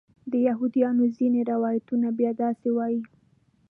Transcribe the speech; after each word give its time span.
د 0.31 0.33
یهودیانو 0.47 1.03
ځینې 1.17 1.39
روایتونه 1.51 2.07
بیا 2.17 2.31
داسې 2.43 2.67
وایي. 2.77 3.01